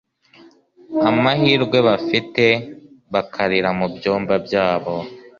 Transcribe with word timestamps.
amahirwe 1.09 1.77
bafite 1.87 2.45
bakarira 3.13 3.69
mu 3.79 3.85
byumba 3.95 4.33
byabo, 4.45 4.95